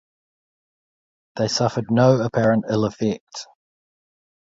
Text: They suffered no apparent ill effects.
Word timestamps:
They 1.35 1.47
suffered 1.47 1.91
no 1.91 2.21
apparent 2.21 2.65
ill 2.71 2.87
effects. 2.87 3.45